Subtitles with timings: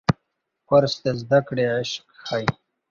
[0.67, 2.47] کورس د زده کړې عشق ښيي.